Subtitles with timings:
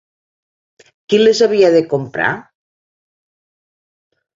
[1.11, 2.33] Qui les havia de comprar?